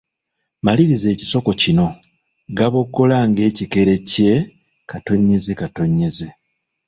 [0.65, 1.87] Maliriza ekisoko kino:
[2.57, 4.33] Gaboggola ng'ekikere kye…….